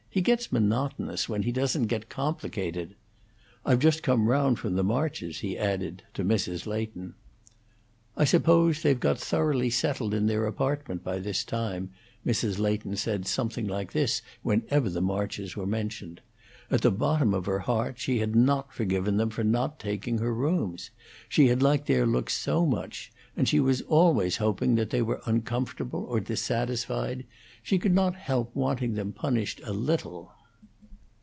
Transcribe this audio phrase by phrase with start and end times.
[0.13, 2.95] He gets monotonous, when he doesn't get complicated.
[3.65, 6.67] I've just come round from the Marches'," he added, to Mrs.
[6.67, 7.13] Leighton.
[8.17, 11.91] "I suppose they've got thoroughly settled in their apartment by this time."
[12.25, 12.59] Mrs.
[12.59, 16.19] Leighton said something like this whenever the Marches were mentioned.
[16.69, 20.33] At the bottom of her heart she had not forgiven them for not taking her
[20.33, 20.89] rooms;
[21.29, 25.21] she had liked their looks so much; and she was always hoping that they were
[25.25, 27.25] uncomfortable or dissatisfied;
[27.63, 30.31] she could not help wanting them punished a little.